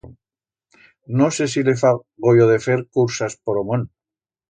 [1.19, 1.93] No sé si le fa
[2.29, 3.91] goyo de fer cursas por o mont.